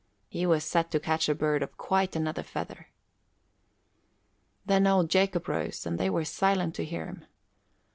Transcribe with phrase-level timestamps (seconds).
[0.29, 2.87] He was set to catch a bird of quite another feather.
[4.65, 7.25] Then old Jacob rose and they were silent to hear him.